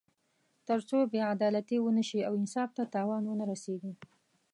[0.67, 3.93] تر څو بې عدالتي ونه شي او انصاف ته تاوان ونه رسېږي.